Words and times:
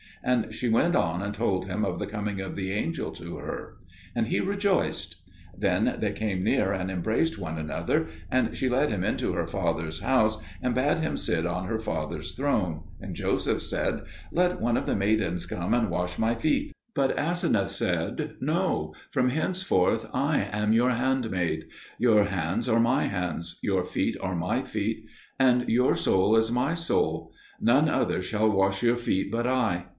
And 0.23 0.53
she 0.53 0.69
went 0.69 0.95
on 0.95 1.23
and 1.23 1.33
told 1.33 1.65
him 1.65 1.83
of 1.85 1.97
the 1.97 2.05
coming 2.05 2.41
of 2.41 2.55
the 2.55 2.71
angel 2.71 3.11
to 3.13 3.37
her. 3.37 3.75
And 4.15 4.27
he 4.27 4.39
rejoiced. 4.39 5.15
Then 5.57 5.95
they 5.99 6.11
came 6.11 6.43
near 6.43 6.73
and 6.73 6.89
embraced 6.91 7.39
one 7.39 7.57
another, 7.57 8.05
and 8.29 8.55
she 8.55 8.69
led 8.69 8.91
him 8.91 9.03
into 9.03 9.33
her 9.33 9.47
father's 9.47 9.99
house 10.01 10.37
and 10.61 10.75
made 10.75 10.99
him 10.99 11.17
sit 11.17 11.47
on 11.47 11.65
her 11.67 11.79
father's 11.79 12.33
throne; 12.33 12.83
and 12.99 13.15
Joseph 13.15 13.63
said, 13.63 14.01
"Let 14.31 14.61
one 14.61 14.77
of 14.77 14.85
the 14.85 14.95
maidens 14.95 15.47
come 15.47 15.73
and 15.73 15.89
wash 15.89 16.19
my 16.19 16.35
feet." 16.35 16.71
But 16.93 17.17
Aseneth 17.17 17.71
said, 17.71 18.35
"No; 18.39 18.93
from 19.09 19.29
henceforth 19.29 20.07
I 20.13 20.47
am 20.51 20.71
your 20.73 20.91
handmaid: 20.91 21.65
your 21.97 22.25
hands 22.25 22.69
are 22.69 22.79
my 22.79 23.03
hands, 23.05 23.57
your 23.63 23.83
feet 23.83 24.17
are 24.21 24.35
my 24.35 24.61
feet, 24.61 25.03
and 25.39 25.67
your 25.67 25.95
soul 25.95 26.35
is 26.35 26.51
my 26.51 26.75
soul: 26.75 27.31
none 27.59 27.89
other 27.89 28.21
shall 28.21 28.49
wash 28.51 28.83
your 28.83 28.97
feet 28.97 29.31
but 29.31 29.47
I." 29.47 29.85